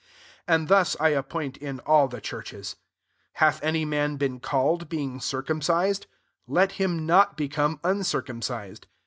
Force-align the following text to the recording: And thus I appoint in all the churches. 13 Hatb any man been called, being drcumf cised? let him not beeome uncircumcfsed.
And 0.47 0.67
thus 0.67 0.97
I 0.99 1.09
appoint 1.09 1.57
in 1.57 1.79
all 1.81 2.07
the 2.07 2.19
churches. 2.21 2.75
13 3.37 3.61
Hatb 3.61 3.63
any 3.63 3.85
man 3.85 4.15
been 4.15 4.39
called, 4.39 4.89
being 4.89 5.19
drcumf 5.19 5.61
cised? 5.61 6.05
let 6.47 6.71
him 6.71 7.05
not 7.05 7.37
beeome 7.37 7.79
uncircumcfsed. 7.81 8.85